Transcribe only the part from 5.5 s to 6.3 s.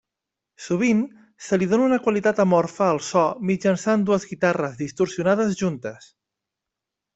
juntes.